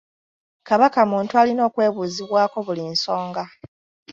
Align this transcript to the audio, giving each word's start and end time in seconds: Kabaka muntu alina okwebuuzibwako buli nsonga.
Kabaka 0.67 0.99
muntu 1.11 1.31
alina 1.41 1.61
okwebuuzibwako 1.69 2.57
buli 2.67 2.83
nsonga. 2.93 3.43